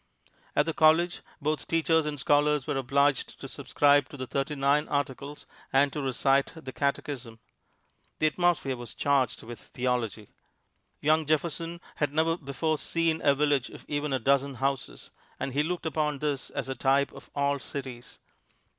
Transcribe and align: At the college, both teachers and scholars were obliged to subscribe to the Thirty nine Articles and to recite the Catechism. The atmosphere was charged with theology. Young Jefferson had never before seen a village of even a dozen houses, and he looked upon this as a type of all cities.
At 0.55 0.65
the 0.65 0.73
college, 0.73 1.19
both 1.39 1.67
teachers 1.67 2.07
and 2.07 2.19
scholars 2.19 2.65
were 2.65 2.75
obliged 2.75 3.39
to 3.39 3.47
subscribe 3.47 4.09
to 4.09 4.17
the 4.17 4.25
Thirty 4.25 4.55
nine 4.55 4.87
Articles 4.87 5.45
and 5.71 5.93
to 5.93 6.01
recite 6.01 6.53
the 6.55 6.71
Catechism. 6.71 7.37
The 8.17 8.25
atmosphere 8.25 8.75
was 8.75 8.95
charged 8.95 9.43
with 9.43 9.59
theology. 9.59 10.29
Young 11.01 11.27
Jefferson 11.27 11.81
had 11.97 12.13
never 12.13 12.35
before 12.35 12.79
seen 12.79 13.21
a 13.21 13.35
village 13.35 13.69
of 13.69 13.85
even 13.87 14.11
a 14.11 14.17
dozen 14.17 14.55
houses, 14.55 15.11
and 15.39 15.53
he 15.53 15.61
looked 15.61 15.85
upon 15.85 16.17
this 16.17 16.49
as 16.49 16.67
a 16.67 16.73
type 16.73 17.11
of 17.13 17.29
all 17.35 17.59
cities. 17.59 18.17